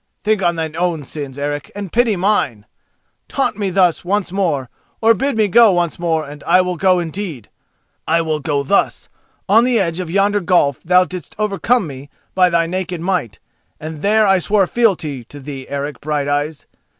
[0.23, 2.65] Think on thine own sins, Eric, and pity mine!
[3.27, 4.67] Taunt me thus once more
[4.99, 7.49] or bid me go once more and I will go indeed!
[8.07, 12.65] I will go thus—on the edge of yonder gulf thou didst overcome me by thy
[12.65, 13.37] naked might,
[13.79, 16.65] and there I swore fealty to thee, Eric Brighteyes.